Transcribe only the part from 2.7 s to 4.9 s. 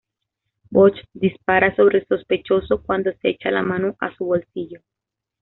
cuando se echa la mano a su bolsillo.